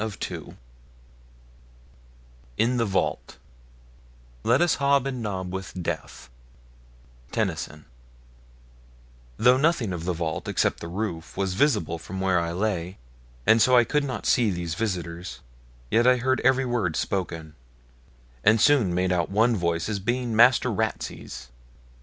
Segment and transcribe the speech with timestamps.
[0.03, 0.55] CHAPTER 4
[2.57, 3.37] IN THE VAULT
[4.41, 6.27] Let us hob and nob with Death
[7.31, 7.85] Tennyson
[9.37, 12.97] Though nothing of the vault except the roof was visible from where I lay,
[13.45, 15.41] and so I could not see these visitors,
[15.91, 17.53] yet I heard every word spoken,
[18.43, 21.49] and soon made out one voice as being Master Ratsey's.